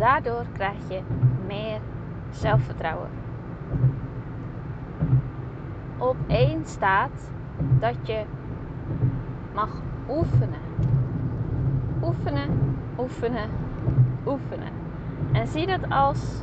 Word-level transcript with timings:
daardoor 0.00 0.44
krijg 0.52 0.88
je 0.88 1.00
meer 1.46 1.80
zelfvertrouwen. 2.30 3.08
Op 5.98 6.16
één 6.26 6.66
staat 6.66 7.30
dat 7.78 7.94
je 8.02 8.24
mag 9.54 9.82
oefenen. 10.08 10.60
Oefenen, 12.02 12.76
oefenen, 12.98 13.50
oefenen. 14.26 14.72
En 15.32 15.46
zie 15.46 15.66
dat 15.66 15.90
als 15.90 16.42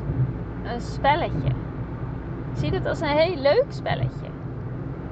een 0.64 0.82
spelletje. 0.82 1.52
Zie 2.54 2.72
dat 2.72 2.86
als 2.86 3.02
een 3.02 3.08
heel 3.08 3.38
leuk 3.38 3.66
spelletje. 3.70 4.28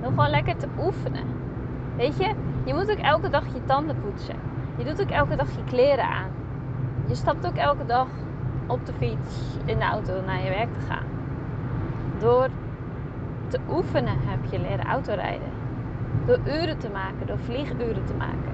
Nog 0.02 0.10
gewoon 0.10 0.30
lekker 0.30 0.58
te 0.58 0.68
oefenen. 0.80 1.24
Weet 1.96 2.18
je, 2.18 2.34
je 2.66 2.74
moet 2.74 2.92
ook 2.92 2.98
elke 2.98 3.30
dag 3.30 3.46
je 3.54 3.64
tanden 3.66 3.96
poetsen. 4.02 4.36
Je 4.78 4.84
doet 4.84 5.02
ook 5.02 5.10
elke 5.10 5.36
dag 5.36 5.56
je 5.56 5.64
kleren 5.64 6.08
aan. 6.08 6.30
Je 7.08 7.16
stapt 7.16 7.48
ook 7.48 7.56
elke 7.56 7.86
dag 7.86 8.08
op 8.68 8.86
de 8.86 8.94
fiets, 8.94 9.58
in 9.66 9.78
de 9.80 9.86
auto 9.86 10.22
naar 10.26 10.44
je 10.44 10.50
werk 10.50 10.74
te 10.74 10.86
gaan. 10.86 11.06
Door 12.20 12.50
te 13.48 13.60
oefenen 13.70 14.18
heb 14.20 14.52
je 14.52 14.60
leren 14.60 14.86
autorijden. 14.86 15.50
Door 16.26 16.40
uren 16.46 16.78
te 16.78 16.90
maken, 16.90 17.28
door 17.28 17.40
vlieguren 17.40 18.06
te 18.06 18.14
maken. 18.14 18.54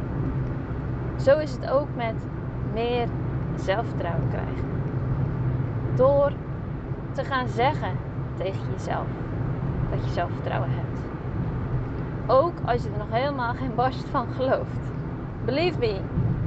Zo 1.16 1.38
is 1.38 1.52
het 1.52 1.70
ook 1.70 1.88
met 1.96 2.26
meer 2.74 3.08
zelfvertrouwen 3.56 4.30
krijgen. 4.30 4.70
Door 5.96 6.32
te 7.12 7.24
gaan 7.24 7.48
zeggen 7.48 7.92
tegen 8.38 8.72
jezelf 8.72 9.08
dat 9.90 10.06
je 10.06 10.12
zelfvertrouwen 10.12 10.70
hebt. 10.70 11.00
Ook 12.28 12.54
als 12.66 12.84
je 12.84 12.90
er 12.90 12.98
nog 12.98 13.12
helemaal 13.12 13.54
geen 13.54 13.76
barst 13.76 14.06
van 14.10 14.28
gelooft. 14.36 14.92
Believe 15.46 15.80
me, 15.80 16.00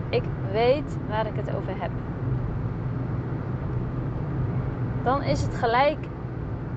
ik 0.08 0.22
weet 0.52 0.98
waar 1.08 1.26
ik 1.26 1.36
het 1.36 1.54
over 1.54 1.80
heb. 1.80 1.90
Dan 5.04 5.22
is 5.22 5.42
het 5.42 5.54
gelijk 5.54 5.98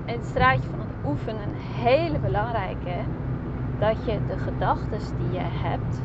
in 0.04 0.14
het 0.14 0.26
straatje 0.26 0.68
van 0.70 0.78
het 0.78 1.06
oefenen 1.06 1.42
een 1.42 1.82
hele 1.84 2.18
belangrijke 2.18 3.04
dat 3.78 4.04
je 4.04 4.18
de 4.26 4.38
gedachten 4.38 4.98
die 5.18 5.30
je 5.30 5.44
hebt, 5.44 6.02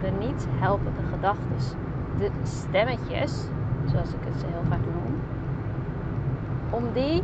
de 0.00 0.10
niet 0.26 0.46
helpende 0.50 1.02
gedachten, 1.10 1.78
de 2.18 2.30
stemmetjes, 2.42 3.48
zoals 3.84 4.08
ik 4.08 4.24
het 4.24 4.44
heel 4.46 4.62
vaak 4.68 4.80
noem, 4.80 5.20
om 6.70 6.92
die 6.92 7.22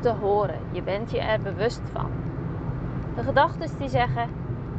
te 0.00 0.10
horen. 0.10 0.58
Je 0.70 0.82
bent 0.82 1.10
je 1.10 1.20
er 1.20 1.40
bewust 1.40 1.82
van. 1.92 2.10
De 3.14 3.22
gedachten 3.22 3.78
die 3.78 3.88
zeggen, 3.88 4.28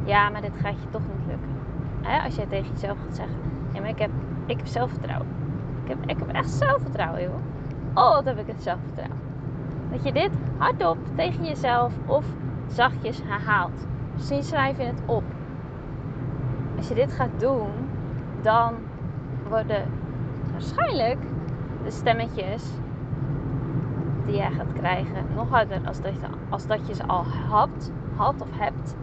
ja, 0.04 0.28
maar 0.28 0.40
dit 0.40 0.56
gaat 0.62 0.82
je 0.82 0.88
toch 0.90 1.02
niet 1.02 1.26
lukken. 1.26 2.22
als 2.24 2.36
jij 2.36 2.46
tegen 2.46 2.70
jezelf 2.72 2.98
gaat 3.04 3.16
zeggen, 3.16 3.36
ja, 3.72 3.80
maar 3.80 3.88
ik 3.88 3.98
heb, 3.98 4.10
ik 4.46 4.56
heb 4.56 4.66
zelfvertrouwen. 4.66 5.28
Ik 5.84 5.88
heb, 5.88 5.98
ik 6.06 6.18
heb 6.18 6.28
echt 6.28 6.50
zelfvertrouwen, 6.50 7.22
joh. 7.22 7.57
Oh, 7.98 8.14
wat 8.14 8.24
heb 8.24 8.38
ik 8.38 8.46
het 8.46 8.62
zelfvertrouwen. 8.62 9.18
Dat 9.90 10.04
je 10.04 10.12
dit 10.12 10.30
hardop 10.56 10.98
tegen 11.16 11.44
jezelf 11.44 11.92
of 12.06 12.24
zachtjes 12.66 13.20
herhaalt. 13.24 13.86
Misschien 14.14 14.42
schrijf 14.42 14.78
je 14.78 14.84
het 14.84 15.02
op. 15.06 15.22
Als 16.76 16.88
je 16.88 16.94
dit 16.94 17.12
gaat 17.12 17.40
doen, 17.40 17.70
dan 18.42 18.74
worden 19.48 19.82
waarschijnlijk 20.52 21.18
de 21.84 21.90
stemmetjes 21.90 22.64
die 24.26 24.36
jij 24.36 24.50
gaat 24.50 24.72
krijgen 24.72 25.24
nog 25.34 25.48
harder 25.48 25.80
als 25.86 26.00
dat, 26.00 26.12
je, 26.14 26.26
als 26.48 26.66
dat 26.66 26.86
je 26.86 26.94
ze 26.94 27.06
al 27.06 27.24
had, 27.24 27.90
had 28.16 28.40
of 28.40 28.48
hebt. 28.58 28.96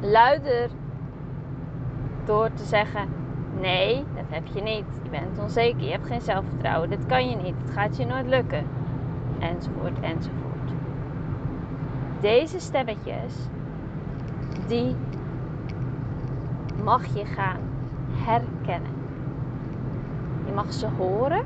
Luider 0.00 0.70
door 2.24 2.52
te 2.52 2.64
zeggen: 2.64 3.08
Nee, 3.60 4.04
dat 4.14 4.24
heb 4.28 4.46
je 4.46 4.62
niet. 4.62 4.84
Je 5.02 5.10
bent 5.10 5.38
onzeker, 5.38 5.84
je 5.84 5.90
hebt 5.90 6.06
geen 6.06 6.20
zelfvertrouwen, 6.20 6.90
dit 6.90 7.06
kan 7.06 7.28
je 7.28 7.36
niet, 7.36 7.54
het 7.62 7.70
gaat 7.70 7.96
je 7.96 8.06
nooit 8.06 8.26
lukken. 8.26 8.66
Enzovoort, 9.38 10.00
enzovoort. 10.00 10.72
Deze 12.20 12.60
stemmetjes, 12.60 13.48
die 14.66 14.96
mag 16.84 17.06
je 17.06 17.24
gaan 17.24 17.60
herkennen. 18.12 18.90
Je 20.46 20.52
mag 20.52 20.72
ze 20.72 20.86
horen. 20.98 21.44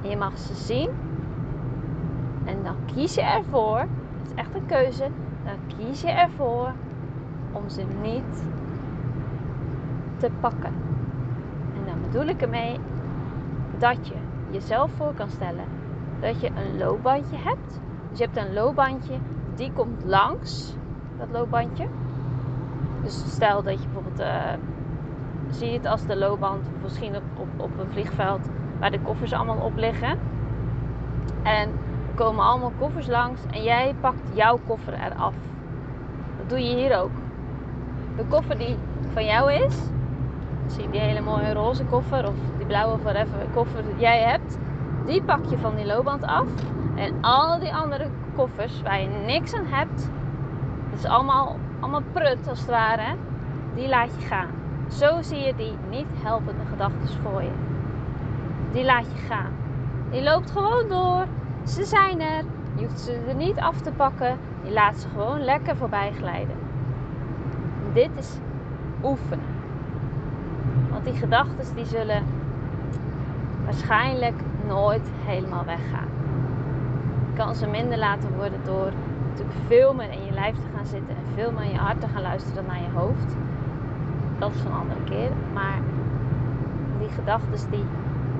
Je 0.00 0.16
mag 0.16 0.38
ze 0.38 0.54
zien. 0.54 0.90
En 2.44 2.62
dan 2.62 2.76
kies 2.94 3.14
je 3.14 3.22
ervoor, 3.22 3.78
het 3.78 4.26
is 4.26 4.34
echt 4.34 4.54
een 4.54 4.66
keuze, 4.66 5.08
dan 5.44 5.78
kies 5.78 6.00
je 6.00 6.10
ervoor 6.10 6.72
om 7.52 7.68
ze 7.68 7.84
niet 8.02 8.44
te 10.16 10.30
pakken. 10.40 10.72
En 11.74 11.84
dan 11.86 12.00
bedoel 12.02 12.26
ik 12.26 12.42
ermee 12.42 12.78
dat 13.78 14.08
je 14.08 14.14
jezelf 14.50 14.90
voor 14.96 15.14
kan 15.14 15.28
stellen 15.28 15.76
dat 16.20 16.40
je 16.40 16.48
een 16.48 16.78
loopbandje 16.78 17.36
hebt. 17.36 17.80
Dus 18.10 18.18
je 18.18 18.24
hebt 18.24 18.36
een 18.36 18.54
loopbandje, 18.54 19.14
die 19.54 19.72
komt 19.72 20.04
langs 20.04 20.76
dat 21.18 21.28
loopbandje. 21.32 21.86
Dus 23.02 23.24
stel 23.26 23.62
dat 23.62 23.82
je 23.82 23.88
bijvoorbeeld, 23.88 24.20
uh, 24.20 24.52
zie 25.50 25.70
je 25.70 25.76
het 25.76 25.86
als 25.86 26.06
de 26.06 26.16
loopband 26.16 26.62
misschien 26.82 27.16
op, 27.16 27.22
op, 27.36 27.48
op 27.56 27.78
een 27.78 27.90
vliegveld 27.90 28.48
waar 28.78 28.90
de 28.90 29.00
koffers 29.00 29.32
allemaal 29.32 29.64
op 29.64 29.76
liggen. 29.76 30.18
En 31.42 31.68
er 32.08 32.14
komen 32.14 32.44
allemaal 32.44 32.72
koffers 32.78 33.06
langs 33.06 33.40
en 33.50 33.62
jij 33.62 33.94
pakt 34.00 34.30
jouw 34.34 34.58
koffer 34.66 34.94
eraf. 34.94 35.34
Dat 36.38 36.48
doe 36.48 36.58
je 36.58 36.74
hier 36.74 36.98
ook. 36.98 37.10
De 38.16 38.24
koffer 38.24 38.58
die 38.58 38.76
van 39.12 39.24
jou 39.24 39.52
is, 39.52 39.76
zie 40.72 40.90
die 40.90 41.00
hele 41.00 41.20
mooie 41.20 41.52
roze 41.52 41.84
koffer 41.84 42.26
of 42.26 42.34
die 42.56 42.66
blauwe 42.66 42.94
of 42.94 43.02
whatever 43.02 43.46
koffer 43.54 43.84
die 43.84 43.96
jij 43.98 44.22
hebt, 44.22 44.58
die 45.06 45.22
pak 45.22 45.44
je 45.44 45.58
van 45.58 45.76
die 45.76 45.86
loopband 45.86 46.24
af. 46.24 46.48
En 46.94 47.14
al 47.20 47.58
die 47.58 47.74
andere 47.74 48.08
koffers 48.36 48.82
waar 48.82 49.00
je 49.00 49.08
niks 49.08 49.54
aan 49.54 49.66
hebt, 49.66 50.10
dat 50.90 50.98
is 50.98 51.04
allemaal, 51.04 51.56
allemaal 51.80 52.02
prut 52.12 52.48
als 52.48 52.58
het 52.60 52.68
ware, 52.68 53.14
die 53.74 53.88
laat 53.88 54.10
je 54.18 54.26
gaan. 54.26 54.48
Zo 54.88 55.22
zie 55.22 55.38
je 55.38 55.54
die 55.54 55.74
niet 55.90 56.06
helpende 56.22 56.64
gedachten 56.70 57.08
voor 57.22 57.42
je. 57.42 57.52
Die 58.72 58.84
laat 58.84 59.06
je 59.12 59.18
gaan. 59.18 59.52
Die 60.10 60.22
loopt 60.22 60.50
gewoon 60.50 60.88
door. 60.88 61.26
Ze 61.64 61.84
zijn 61.84 62.20
er. 62.20 62.44
Je 62.74 62.86
hoeft 62.86 63.00
ze 63.00 63.24
er 63.28 63.34
niet 63.34 63.58
af 63.58 63.80
te 63.80 63.90
pakken. 63.90 64.38
Je 64.62 64.72
laat 64.72 64.96
ze 64.96 65.08
gewoon 65.08 65.40
lekker 65.40 65.76
voorbij 65.76 66.12
glijden. 66.12 66.56
Dit 67.92 68.10
is 68.16 68.38
oefenen. 69.02 69.55
Die 71.06 71.14
gedachten 71.14 71.74
die 71.74 71.84
zullen 71.84 72.22
waarschijnlijk 73.64 74.40
nooit 74.66 75.10
helemaal 75.24 75.64
weggaan. 75.64 76.08
Je 77.26 77.32
kan 77.34 77.54
ze 77.54 77.66
minder 77.66 77.98
laten 77.98 78.36
worden 78.36 78.60
door 78.64 78.92
natuurlijk 79.28 79.58
veel 79.66 79.94
meer 79.94 80.10
in 80.10 80.24
je 80.24 80.32
lijf 80.32 80.54
te 80.54 80.76
gaan 80.76 80.86
zitten 80.86 81.16
en 81.16 81.34
veel 81.34 81.52
meer 81.52 81.64
in 81.64 81.70
je 81.70 81.78
hart 81.78 82.00
te 82.00 82.06
gaan 82.06 82.22
luisteren 82.22 82.54
dan 82.54 82.66
naar 82.66 82.82
je 82.82 82.98
hoofd. 82.98 83.36
Dat 84.38 84.54
is 84.54 84.60
een 84.60 84.72
andere 84.72 85.04
keer. 85.04 85.30
Maar 85.52 85.78
die 86.98 87.08
gedachten 87.08 87.70
die 87.70 87.84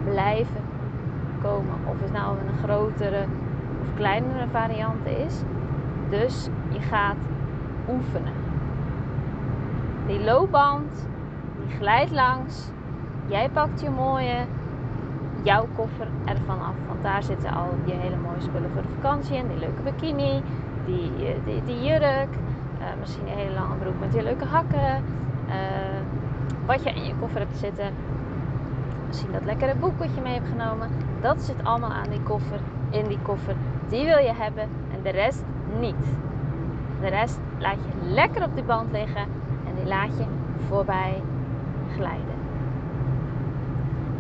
blijven 0.05 0.63
komen. 1.43 1.75
Of 1.85 2.01
het 2.01 2.13
nou 2.13 2.37
een 2.39 2.59
grotere 2.63 3.25
of 3.81 3.95
kleinere 3.95 4.47
variant 4.51 5.07
is. 5.07 5.35
Dus 6.11 6.49
je 6.69 6.81
gaat 6.81 7.17
oefenen. 7.89 8.33
Die 10.07 10.25
loopband, 10.25 11.09
die 11.67 11.77
glijdt 11.77 12.11
langs. 12.11 12.69
Jij 13.27 13.49
pakt 13.49 13.81
je 13.81 13.91
mooie 13.91 14.45
jouw 15.43 15.67
koffer 15.75 16.09
ervan 16.25 16.61
af. 16.61 16.75
Want 16.87 17.03
daar 17.03 17.23
zitten 17.23 17.51
al 17.51 17.69
je 17.85 17.93
hele 17.93 18.17
mooie 18.17 18.41
spullen 18.41 18.71
voor 18.71 18.83
de 18.83 18.89
vakantie 19.01 19.37
in. 19.37 19.49
Die 19.49 19.59
leuke 19.59 19.83
bikini, 19.83 20.43
die, 20.85 21.11
eh, 21.27 21.65
die, 21.65 21.85
jurk, 21.85 22.29
uh, 22.81 22.87
misschien 23.01 23.27
een 23.27 23.39
hele 23.39 23.55
lange 23.55 23.75
broek 23.75 24.01
met 24.01 24.13
die 24.13 24.23
leuke 24.23 24.45
hakken. 24.45 25.05
Uh, 25.49 25.55
wat 26.67 26.83
je 26.83 26.91
in 26.91 27.05
je 27.05 27.15
koffer 27.21 27.41
hebt 27.41 27.57
zitten. 27.57 27.93
Misschien 29.07 29.33
dat 29.33 29.45
lekkere 29.45 29.75
boek 29.75 29.99
wat 29.99 30.15
je 30.15 30.21
mee 30.21 30.35
hebt 30.35 30.49
genomen. 30.49 30.89
Dat 31.21 31.43
zit 31.43 31.57
allemaal 31.63 31.93
aan 31.93 32.11
die 32.11 32.23
koffer, 32.23 32.61
in 32.91 33.05
die 33.05 33.19
koffer. 33.23 33.55
Die 33.89 34.05
wil 34.05 34.19
je 34.19 34.33
hebben 34.35 34.63
en 34.63 35.03
de 35.03 35.11
rest 35.11 35.45
niet. 35.81 36.07
De 37.01 37.09
rest 37.09 37.41
laat 37.59 37.75
je 37.75 38.11
lekker 38.11 38.45
op 38.45 38.55
die 38.55 38.65
band 38.65 38.93
liggen 38.93 39.23
en 39.67 39.75
die 39.75 39.87
laat 39.87 40.19
je 40.19 40.25
voorbij 40.69 41.23
glijden. 41.97 42.35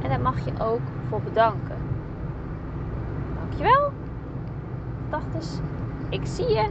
En 0.02 0.08
daar 0.08 0.20
mag 0.20 0.44
je 0.44 0.52
ook 0.60 0.80
voor 1.08 1.22
bedanken. 1.22 1.76
Dankjewel. 3.34 3.92
Gedachtes, 5.04 5.58
ik 6.08 6.26
zie 6.26 6.48
je. 6.48 6.68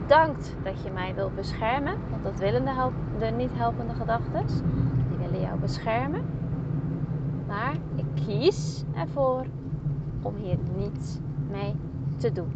Bedankt 0.00 0.56
dat 0.62 0.82
je 0.82 0.90
mij 0.90 1.14
wilt 1.14 1.34
beschermen. 1.34 1.94
Want 2.10 2.22
dat 2.22 2.38
willen 2.38 2.64
de, 2.64 2.90
de 3.18 3.26
niet 3.26 3.50
helpende 3.54 3.94
gedachten. 3.94 4.46
Die 5.08 5.18
willen 5.18 5.40
jou 5.40 5.58
beschermen. 5.58 6.24
Maar 7.46 7.74
ik 7.94 8.04
kies 8.26 8.84
ervoor 8.94 9.44
om 10.22 10.34
hier 10.34 10.58
niets 10.76 11.18
mee 11.50 11.74
te 12.16 12.32
doen. 12.32 12.52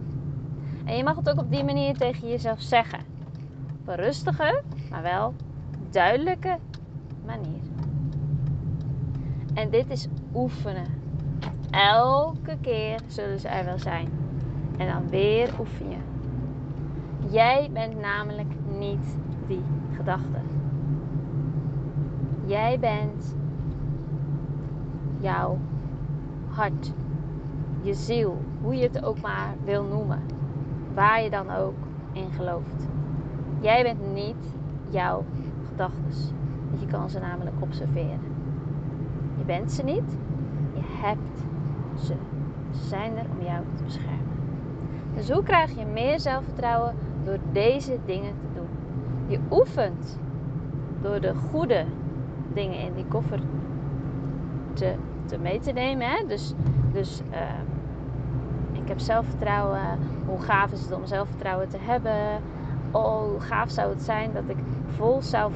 En 0.85 0.97
je 0.97 1.05
mag 1.05 1.17
het 1.17 1.31
ook 1.31 1.39
op 1.39 1.51
die 1.51 1.65
manier 1.65 1.97
tegen 1.97 2.29
jezelf 2.29 2.61
zeggen. 2.61 2.99
Op 3.81 3.89
een 3.89 3.97
rustige, 3.97 4.63
maar 4.91 5.03
wel 5.03 5.35
duidelijke 5.91 6.59
manier. 7.31 7.61
En 9.55 9.71
dit 9.71 9.91
is 9.91 10.09
oefenen. 10.35 10.87
Elke 11.71 12.57
keer 12.61 13.01
zullen 13.07 13.41
ze 13.41 13.49
er 13.49 13.65
wel 13.65 13.79
zijn. 13.79 14.09
En 14.77 14.87
dan 14.93 15.09
weer 15.09 15.51
oefen 15.61 15.89
je. 15.89 15.97
Jij 17.31 17.71
bent 17.73 18.01
namelijk 18.01 18.53
niet 18.79 19.17
die 19.47 19.63
gedachte. 19.97 20.41
Jij 22.47 22.79
bent 22.79 23.35
jouw 25.21 25.59
hart, 26.49 26.93
je 27.83 27.95
ziel, 27.95 28.39
hoe 28.63 28.75
je 28.75 28.83
het 28.83 29.05
ook 29.05 29.21
maar 29.21 29.55
wil 29.65 29.85
noemen, 29.85 30.23
waar 30.95 31.23
je 31.23 31.31
dan 31.31 31.51
ook 31.51 31.77
in 32.13 32.31
gelooft. 32.31 32.89
Jij 33.61 33.83
bent 33.83 34.15
niet 34.15 34.55
jouw 34.89 35.25
gedachten. 35.69 36.40
Je 36.79 36.87
kan 36.87 37.11
ze 37.11 37.19
namelijk 37.19 37.57
observeren. 37.61 38.21
Je 39.39 39.45
bent 39.45 39.73
ze 39.73 39.83
niet, 39.83 40.19
je 40.75 40.81
hebt 40.83 41.45
ze. 41.99 42.15
Ze 42.71 42.87
zijn 42.87 43.17
er 43.17 43.27
om 43.39 43.45
jou 43.45 43.65
te 43.75 43.85
beschermen. 43.85 44.21
Dus 45.15 45.31
hoe 45.31 45.43
krijg 45.43 45.79
je 45.79 45.87
meer 45.87 46.21
zelfvertrouwen 46.21 46.95
door 47.25 47.39
deze 47.53 47.99
dingen 48.05 48.33
te 48.39 48.47
doen? 48.55 48.69
Je 49.27 49.39
oefent 49.51 50.19
door 51.03 51.21
de 51.21 51.35
goede 51.35 51.85
dingen 52.55 52.79
in 52.79 52.95
die 52.95 53.05
koffer 53.05 53.41
te, 54.73 54.95
te 55.25 55.39
mee 55.39 55.61
te 55.61 55.73
nemen. 55.73 56.07
Hè? 56.07 56.27
Dus, 56.27 56.55
dus 56.93 57.23
uh, 57.31 57.39
ik 58.83 58.89
heb 58.89 58.99
zelfvertrouwen. 58.99 59.99
Hoe 60.27 60.41
gaaf 60.41 60.73
is 60.73 60.83
het 60.83 60.93
om 60.93 61.07
zelfvertrouwen 61.07 61.69
te 61.69 61.79
hebben? 61.81 62.43
Oh, 62.93 63.31
hoe 63.31 63.41
gaaf 63.41 63.71
zou 63.71 63.91
het 63.91 64.03
zijn 64.03 64.33
dat 64.33 64.43
ik 64.47 64.57
vol, 64.97 65.23
zelf, 65.23 65.53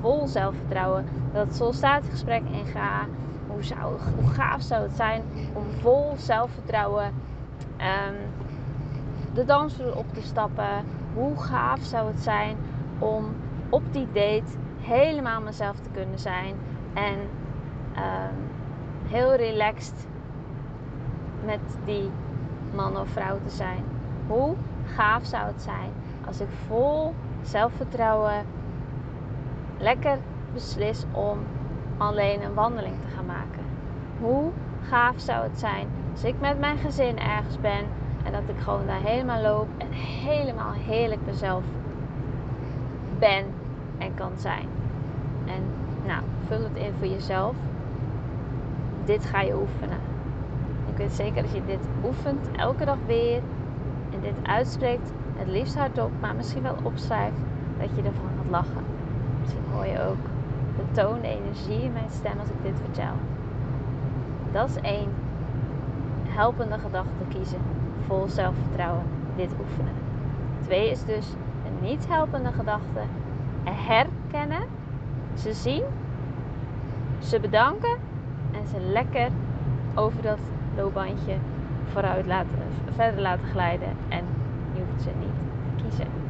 vol 0.00 0.26
zelfvertrouwen 0.26 1.04
dat 1.32 1.54
soldatengesprek 1.54 2.42
inga. 2.50 3.06
Hoe, 3.46 3.62
zou, 3.62 3.98
hoe 4.20 4.30
gaaf 4.30 4.62
zou 4.62 4.82
het 4.82 4.96
zijn 4.96 5.22
om 5.52 5.64
vol 5.80 6.12
zelfvertrouwen 6.16 7.04
um, 7.78 8.16
de 9.34 9.44
dansvloer 9.44 9.96
op 9.96 10.14
te 10.14 10.22
stappen? 10.22 10.84
Hoe 11.14 11.36
gaaf 11.36 11.80
zou 11.82 12.06
het 12.06 12.20
zijn 12.20 12.56
om 12.98 13.24
op 13.68 13.92
die 13.92 14.06
date 14.06 14.56
helemaal 14.80 15.40
mezelf 15.40 15.76
te 15.76 15.90
kunnen 15.92 16.18
zijn 16.18 16.54
en 16.94 17.18
um, 17.96 18.36
heel 19.04 19.34
relaxed 19.34 20.06
met 21.44 21.78
die 21.84 22.10
man 22.74 22.98
of 22.98 23.08
vrouw 23.08 23.38
te 23.44 23.50
zijn? 23.50 23.84
Hoe 24.26 24.54
gaaf 24.84 25.24
zou 25.24 25.46
het 25.46 25.62
zijn 25.62 25.90
als 26.26 26.40
ik 26.40 26.48
vol 26.66 27.14
zelfvertrouwen 27.42 28.44
lekker 29.78 30.18
beslis 30.52 31.04
om 31.12 31.38
alleen 31.96 32.42
een 32.42 32.54
wandeling 32.54 32.94
te 33.00 33.08
gaan 33.16 33.26
maken. 33.26 33.64
Hoe 34.20 34.50
gaaf 34.82 35.20
zou 35.20 35.42
het 35.42 35.58
zijn 35.58 35.88
als 36.12 36.24
ik 36.24 36.34
met 36.40 36.58
mijn 36.58 36.78
gezin 36.78 37.18
ergens 37.18 37.60
ben 37.60 37.84
en 38.24 38.32
dat 38.32 38.42
ik 38.46 38.62
gewoon 38.62 38.86
daar 38.86 39.02
helemaal 39.02 39.42
loop 39.42 39.68
en 39.78 39.90
helemaal 39.92 40.72
heerlijk 40.72 41.20
mezelf 41.26 41.64
ben 43.18 43.44
en 43.98 44.14
kan 44.14 44.32
zijn. 44.36 44.68
En 45.46 45.62
nou, 46.06 46.22
vul 46.46 46.62
het 46.62 46.76
in 46.76 46.92
voor 46.98 47.06
jezelf. 47.06 47.56
Dit 49.04 49.24
ga 49.24 49.40
je 49.40 49.56
oefenen. 49.56 49.98
Ik 50.90 50.96
weet 50.96 51.12
zeker 51.12 51.42
dat 51.42 51.52
je 51.52 51.64
dit 51.64 51.88
oefent 52.04 52.48
elke 52.56 52.84
dag 52.84 52.98
weer 53.06 53.42
en 54.12 54.20
dit 54.20 54.34
uitspreekt, 54.42 55.12
het 55.36 55.48
liefst 55.48 55.78
hardop, 55.78 56.10
maar 56.20 56.34
misschien 56.34 56.62
wel 56.62 56.76
opschrijft, 56.82 57.36
dat 57.78 57.88
je 57.96 58.02
ervan 58.02 58.30
gaat 58.36 58.50
lachen. 58.50 58.84
Misschien 59.40 59.64
hoor 59.72 59.86
je 59.86 60.00
ook 60.00 60.24
de 60.76 60.92
toon, 60.92 61.20
de 61.20 61.28
energie 61.28 61.82
in 61.82 61.92
mijn 61.92 62.10
stem 62.10 62.38
als 62.38 62.48
ik 62.48 62.62
dit 62.62 62.80
vertel. 62.84 63.14
Dat 64.52 64.68
is 64.68 64.76
één. 64.76 65.08
Helpende 66.28 66.78
gedachte 66.78 67.24
kiezen. 67.28 67.60
Vol 68.06 68.28
zelfvertrouwen. 68.28 69.04
Dit 69.36 69.54
oefenen. 69.60 69.94
Twee 70.60 70.90
is 70.90 71.04
dus 71.04 71.26
een 71.66 71.88
niet 71.88 72.08
helpende 72.08 72.52
gedachte 72.52 73.00
herkennen. 73.64 74.62
Ze 75.34 75.52
zien. 75.52 75.82
Ze 77.18 77.40
bedanken. 77.40 77.96
En 78.52 78.66
ze 78.66 78.80
lekker 78.80 79.28
over 79.94 80.22
dat 80.22 80.38
loopbandje 80.76 81.36
vooruit 81.92 82.26
laten, 82.26 82.50
verder 82.94 83.20
laten 83.20 83.46
glijden. 83.46 83.96
En 84.08 84.24
je 84.74 84.82
hoeft 84.90 85.02
ze 85.02 85.10
niet 85.20 85.38
te 85.76 85.82
kiezen 85.82 86.24